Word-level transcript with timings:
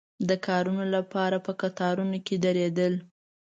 د 0.29 0.31
کارونو 0.47 0.83
لپاره 0.95 1.37
په 1.45 1.51
کتارونو 1.61 2.17
کې 2.25 2.35
درېدل. 2.45 2.93